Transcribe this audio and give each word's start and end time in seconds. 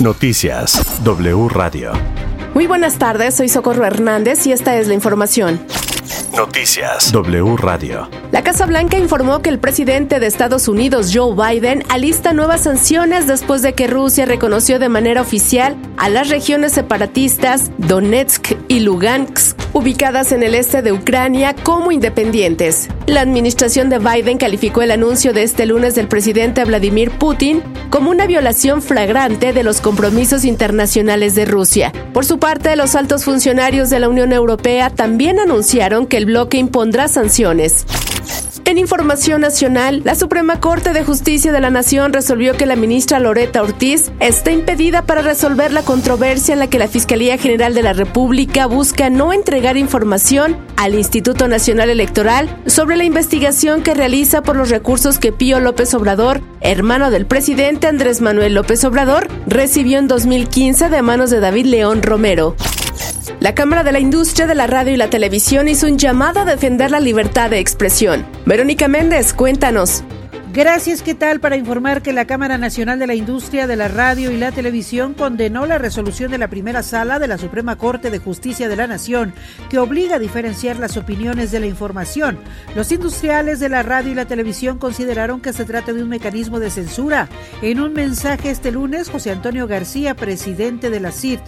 Noticias 0.00 1.02
W 1.04 1.48
Radio. 1.48 1.92
Muy 2.54 2.66
buenas 2.66 2.98
tardes, 2.98 3.34
soy 3.36 3.48
Socorro 3.48 3.84
Hernández 3.84 4.46
y 4.46 4.52
esta 4.52 4.76
es 4.76 4.88
la 4.88 4.94
información. 4.94 5.60
Noticias 6.36 7.12
W 7.12 7.56
Radio. 7.56 8.08
La 8.32 8.42
Casa 8.42 8.64
Blanca 8.64 8.96
informó 8.96 9.42
que 9.42 9.50
el 9.50 9.58
presidente 9.58 10.20
de 10.20 10.26
Estados 10.26 10.68
Unidos, 10.68 11.10
Joe 11.12 11.34
Biden, 11.34 11.84
alista 11.88 12.32
nuevas 12.32 12.62
sanciones 12.62 13.26
después 13.26 13.62
de 13.62 13.74
que 13.74 13.86
Rusia 13.86 14.24
reconoció 14.24 14.78
de 14.78 14.88
manera 14.88 15.20
oficial 15.20 15.76
a 15.98 16.08
las 16.08 16.28
regiones 16.28 16.72
separatistas 16.72 17.70
Donetsk 17.78 18.52
y 18.68 18.80
Lugansk, 18.80 19.56
ubicadas 19.72 20.32
en 20.32 20.42
el 20.42 20.54
este 20.54 20.82
de 20.82 20.92
Ucrania, 20.92 21.54
como 21.54 21.92
independientes. 21.92 22.88
La 23.06 23.20
administración 23.20 23.88
de 23.88 23.98
Biden 23.98 24.38
calificó 24.38 24.82
el 24.82 24.90
anuncio 24.90 25.32
de 25.32 25.42
este 25.42 25.66
lunes 25.66 25.94
del 25.94 26.08
presidente 26.08 26.64
Vladimir 26.64 27.10
Putin 27.10 27.62
como 27.90 28.10
una 28.10 28.26
violación 28.26 28.82
flagrante 28.82 29.52
de 29.52 29.62
los 29.62 29.80
compromisos 29.80 30.44
internacionales 30.44 31.34
de 31.34 31.44
Rusia. 31.44 31.92
Por 32.12 32.24
su 32.24 32.38
parte, 32.38 32.76
los 32.76 32.94
altos 32.94 33.24
funcionarios 33.24 33.90
de 33.90 34.00
la 34.00 34.08
Unión 34.08 34.32
Europea 34.32 34.90
también 34.90 35.38
anunciaron 35.38 36.06
que 36.06 36.16
el 36.16 36.26
bloque 36.26 36.58
impondrá 36.58 37.08
sanciones. 37.08 37.86
En 38.70 38.78
información 38.78 39.40
nacional, 39.40 40.00
la 40.04 40.14
Suprema 40.14 40.60
Corte 40.60 40.92
de 40.92 41.02
Justicia 41.02 41.50
de 41.50 41.60
la 41.60 41.70
Nación 41.70 42.12
resolvió 42.12 42.54
que 42.54 42.66
la 42.66 42.76
ministra 42.76 43.18
Loreta 43.18 43.64
Ortiz 43.64 44.12
está 44.20 44.52
impedida 44.52 45.02
para 45.02 45.22
resolver 45.22 45.72
la 45.72 45.82
controversia 45.82 46.52
en 46.52 46.60
la 46.60 46.68
que 46.68 46.78
la 46.78 46.86
Fiscalía 46.86 47.36
General 47.36 47.74
de 47.74 47.82
la 47.82 47.94
República 47.94 48.66
busca 48.66 49.10
no 49.10 49.32
entregar 49.32 49.76
información 49.76 50.56
al 50.76 50.94
Instituto 50.94 51.48
Nacional 51.48 51.90
Electoral 51.90 52.62
sobre 52.66 52.94
la 52.94 53.02
investigación 53.02 53.82
que 53.82 53.92
realiza 53.92 54.40
por 54.44 54.54
los 54.54 54.70
recursos 54.70 55.18
que 55.18 55.32
Pío 55.32 55.58
López 55.58 55.92
Obrador, 55.94 56.40
hermano 56.60 57.10
del 57.10 57.26
presidente 57.26 57.88
Andrés 57.88 58.20
Manuel 58.20 58.54
López 58.54 58.84
Obrador, 58.84 59.26
recibió 59.48 59.98
en 59.98 60.06
2015 60.06 60.90
de 60.90 61.02
manos 61.02 61.30
de 61.30 61.40
David 61.40 61.66
León 61.66 62.02
Romero. 62.04 62.54
La 63.40 63.54
Cámara 63.54 63.82
de 63.82 63.92
la 63.92 64.00
Industria 64.00 64.46
de 64.46 64.54
la 64.54 64.66
Radio 64.66 64.92
y 64.92 64.98
la 64.98 65.08
Televisión 65.08 65.66
hizo 65.66 65.86
un 65.86 65.96
llamado 65.96 66.40
a 66.40 66.44
defender 66.44 66.90
la 66.90 67.00
libertad 67.00 67.48
de 67.48 67.58
expresión. 67.58 68.26
Verónica 68.44 68.86
Méndez, 68.86 69.32
cuéntanos. 69.32 70.04
Gracias, 70.52 71.00
¿qué 71.00 71.14
tal? 71.14 71.40
Para 71.40 71.56
informar 71.56 72.02
que 72.02 72.12
la 72.12 72.26
Cámara 72.26 72.58
Nacional 72.58 72.98
de 72.98 73.06
la 73.06 73.14
Industria 73.14 73.66
de 73.66 73.76
la 73.76 73.88
Radio 73.88 74.30
y 74.30 74.36
la 74.36 74.50
Televisión 74.52 75.14
condenó 75.14 75.64
la 75.64 75.78
resolución 75.78 76.30
de 76.32 76.38
la 76.38 76.48
primera 76.48 76.82
sala 76.82 77.18
de 77.18 77.28
la 77.28 77.38
Suprema 77.38 77.76
Corte 77.76 78.10
de 78.10 78.18
Justicia 78.18 78.68
de 78.68 78.76
la 78.76 78.88
Nación 78.88 79.32
que 79.70 79.78
obliga 79.78 80.16
a 80.16 80.18
diferenciar 80.18 80.76
las 80.78 80.96
opiniones 80.96 81.50
de 81.50 81.60
la 81.60 81.66
información. 81.66 82.36
Los 82.74 82.90
industriales 82.92 83.58
de 83.60 83.68
la 83.68 83.84
radio 83.84 84.10
y 84.10 84.16
la 84.16 84.26
televisión 84.26 84.76
consideraron 84.78 85.40
que 85.40 85.52
se 85.52 85.64
trata 85.64 85.92
de 85.92 86.02
un 86.02 86.08
mecanismo 86.08 86.58
de 86.58 86.70
censura. 86.70 87.28
En 87.62 87.80
un 87.80 87.92
mensaje 87.92 88.50
este 88.50 88.72
lunes, 88.72 89.08
José 89.08 89.30
Antonio 89.30 89.66
García, 89.66 90.14
presidente 90.14 90.90
de 90.90 90.98
la 90.98 91.12
CIRT, 91.12 91.42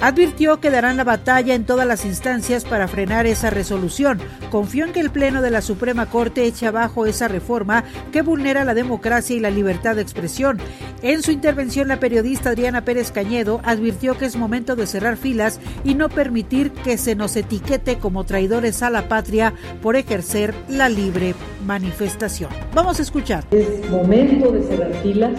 advirtió 0.00 0.60
que 0.60 0.70
darán 0.70 0.96
la 0.96 1.04
batalla 1.04 1.54
en 1.54 1.64
todas 1.64 1.86
las 1.86 2.04
instancias 2.04 2.64
para 2.64 2.88
frenar 2.88 3.26
esa 3.26 3.50
resolución. 3.50 4.18
Confió 4.50 4.84
en 4.84 4.92
que 4.92 5.00
el 5.00 5.10
Pleno 5.10 5.42
de 5.42 5.50
la 5.50 5.62
Suprema 5.62 6.06
Corte 6.06 6.44
eche 6.44 6.66
abajo 6.66 7.06
esa 7.06 7.28
reforma 7.28 7.84
que 8.12 8.22
vulnera 8.22 8.64
la 8.64 8.74
democracia 8.74 9.36
y 9.36 9.40
la 9.40 9.50
libertad 9.50 9.96
de 9.96 10.02
expresión. 10.02 10.58
En 11.02 11.22
su 11.22 11.30
intervención, 11.30 11.88
la 11.88 12.00
periodista 12.00 12.50
Adriana 12.50 12.84
Pérez 12.84 13.12
Cañedo 13.12 13.60
advirtió 13.64 14.16
que 14.16 14.26
es 14.26 14.36
momento 14.36 14.76
de 14.76 14.86
cerrar 14.86 15.16
filas 15.16 15.60
y 15.84 15.94
no 15.94 16.08
permitir 16.08 16.72
que 16.72 16.98
se 16.98 17.14
nos 17.14 17.36
etiquete 17.36 17.98
como 17.98 18.24
traidores 18.24 18.82
a 18.82 18.90
la 18.90 19.08
patria 19.08 19.54
por 19.82 19.96
ejercer 19.96 20.54
la 20.68 20.88
libre 20.88 21.34
manifestación. 21.66 22.50
Vamos 22.74 22.98
a 22.98 23.02
escuchar. 23.02 23.44
Es 23.50 23.88
momento 23.90 24.52
de 24.52 24.62
cerrar 24.62 24.92
filas 25.02 25.32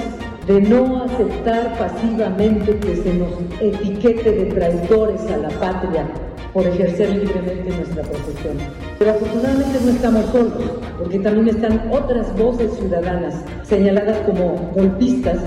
de 0.48 0.62
no 0.62 1.04
aceptar 1.04 1.78
pasivamente 1.78 2.78
que 2.80 2.96
se 2.96 3.14
nos 3.14 3.32
etiquete 3.60 4.32
de 4.32 4.46
traidores 4.46 5.22
a 5.30 5.38
la 5.38 5.50
patria 5.50 6.08
por 6.54 6.66
ejercer 6.66 7.10
libremente 7.10 7.70
nuestra 7.76 8.04
profesión. 8.04 8.58
Pero 8.98 9.12
afortunadamente 9.12 9.80
no 9.84 9.92
estamos 9.92 10.26
solos, 10.32 10.72
porque 10.98 11.20
también 11.20 11.50
están 11.50 11.92
otras 11.92 12.36
voces 12.38 12.74
ciudadanas 12.78 13.36
señaladas 13.64 14.18
como 14.26 14.72
golpistas 14.74 15.38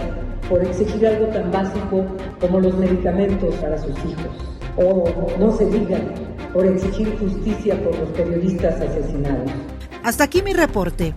por 0.48 0.62
exigir 0.62 1.06
algo 1.06 1.26
tan 1.28 1.50
básico 1.50 2.04
como 2.38 2.60
los 2.60 2.76
medicamentos 2.76 3.54
para 3.56 3.78
sus 3.78 3.96
hijos. 4.04 4.30
O 4.76 5.04
no 5.38 5.50
se 5.56 5.64
digan, 5.66 6.12
por 6.52 6.66
exigir 6.66 7.16
justicia 7.18 7.82
por 7.82 7.98
los 7.98 8.08
periodistas 8.10 8.74
asesinados. 8.80 9.50
Hasta 10.02 10.24
aquí 10.24 10.42
mi 10.42 10.52
reporte. 10.52 11.14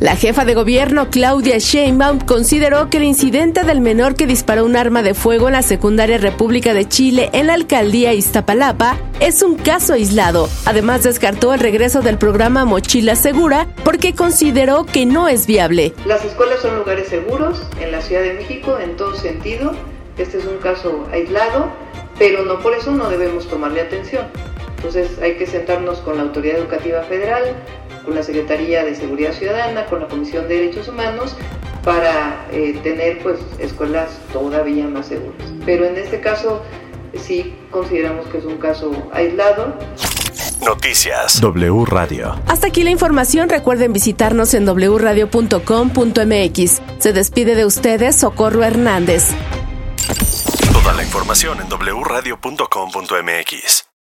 La 0.00 0.14
jefa 0.14 0.44
de 0.44 0.54
gobierno, 0.54 1.10
Claudia 1.10 1.58
Sheinbaum, 1.58 2.20
consideró 2.20 2.88
que 2.88 2.98
el 2.98 3.02
incidente 3.02 3.64
del 3.64 3.80
menor 3.80 4.14
que 4.14 4.28
disparó 4.28 4.64
un 4.64 4.76
arma 4.76 5.02
de 5.02 5.12
fuego 5.12 5.48
en 5.48 5.54
la 5.54 5.62
secundaria 5.62 6.18
República 6.18 6.72
de 6.72 6.86
Chile 6.86 7.30
en 7.32 7.48
la 7.48 7.54
alcaldía 7.54 8.12
Iztapalapa 8.12 8.96
es 9.18 9.42
un 9.42 9.56
caso 9.56 9.94
aislado. 9.94 10.48
Además, 10.66 11.02
descartó 11.02 11.52
el 11.52 11.58
regreso 11.58 12.00
del 12.00 12.16
programa 12.16 12.64
Mochila 12.64 13.16
Segura 13.16 13.66
porque 13.82 14.14
consideró 14.14 14.86
que 14.86 15.04
no 15.04 15.26
es 15.26 15.48
viable. 15.48 15.92
Las 16.06 16.24
escuelas 16.24 16.60
son 16.62 16.76
lugares 16.76 17.08
seguros 17.08 17.60
en 17.80 17.90
la 17.90 18.00
Ciudad 18.00 18.22
de 18.22 18.34
México 18.34 18.78
en 18.78 18.96
todo 18.96 19.16
sentido. 19.16 19.72
Este 20.16 20.38
es 20.38 20.44
un 20.44 20.58
caso 20.58 21.08
aislado, 21.10 21.72
pero 22.20 22.44
no 22.44 22.60
por 22.60 22.72
eso 22.74 22.92
no 22.92 23.10
debemos 23.10 23.48
tomarle 23.48 23.80
atención. 23.80 24.28
Entonces 24.76 25.18
hay 25.20 25.34
que 25.34 25.46
sentarnos 25.48 25.98
con 25.98 26.18
la 26.18 26.22
Autoridad 26.22 26.58
Educativa 26.58 27.02
Federal, 27.02 27.42
con 28.08 28.16
la 28.16 28.22
Secretaría 28.22 28.84
de 28.84 28.94
Seguridad 28.94 29.34
Ciudadana, 29.34 29.84
con 29.84 30.00
la 30.00 30.08
Comisión 30.08 30.48
de 30.48 30.54
Derechos 30.54 30.88
Humanos, 30.88 31.36
para 31.84 32.46
eh, 32.50 32.80
tener 32.82 33.22
pues 33.22 33.38
escuelas 33.58 34.18
todavía 34.32 34.86
más 34.86 35.08
seguras. 35.08 35.46
Pero 35.66 35.84
en 35.84 35.98
este 35.98 36.18
caso 36.18 36.62
sí 37.22 37.54
consideramos 37.70 38.26
que 38.28 38.38
es 38.38 38.46
un 38.46 38.56
caso 38.56 38.90
aislado. 39.12 39.76
Noticias 40.64 41.38
W 41.42 41.84
Radio. 41.84 42.34
Hasta 42.46 42.68
aquí 42.68 42.82
la 42.82 42.88
información. 42.90 43.50
Recuerden 43.50 43.92
visitarnos 43.92 44.54
en 44.54 44.66
wradio.com.mx. 44.66 46.82
Se 46.98 47.12
despide 47.12 47.56
de 47.56 47.66
ustedes 47.66 48.16
Socorro 48.16 48.64
Hernández. 48.64 49.26
Toda 50.72 50.94
la 50.94 51.02
información 51.02 51.58
en 51.60 51.68
wradio.com.mx. 51.68 53.87